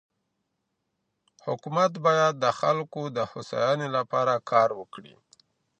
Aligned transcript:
حکومت 1.45 1.91
بايد 2.05 2.33
د 2.39 2.45
خلګو 2.59 3.03
د 3.17 3.19
هوساینې 3.31 3.87
لپاره 3.97 4.33
کار 4.51 4.69
وکړي. 4.79 5.15